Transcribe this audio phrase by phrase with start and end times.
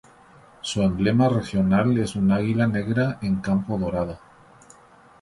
[0.61, 4.17] Su emblema regional es un águila negra en campo dorado.